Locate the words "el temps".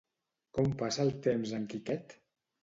1.05-1.53